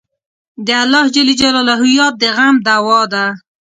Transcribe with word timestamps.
د 0.65 0.69
الله 0.83 1.81
یاد 1.97 2.13
د 2.21 2.23
غم 2.35 2.55
دوا 2.67 3.01
ده. 3.13 3.25